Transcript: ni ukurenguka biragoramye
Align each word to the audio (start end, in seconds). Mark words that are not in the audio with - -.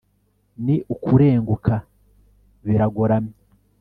ni 0.65 0.75
ukurenguka 0.93 1.75
biragoramye 2.65 3.35